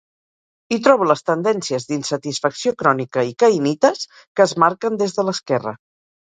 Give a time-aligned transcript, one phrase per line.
[0.71, 5.77] Hi trobo les tendències d'insatisfacció crònica i caïnites que es marquen des de l'esquerra.